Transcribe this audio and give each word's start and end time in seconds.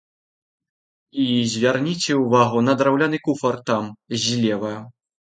І 1.23 1.25
звярніце 1.55 2.13
ўвагу 2.21 2.63
на 2.67 2.73
драўляны 2.79 3.19
куфар 3.27 3.55
там, 3.69 3.83
злева. 4.23 4.73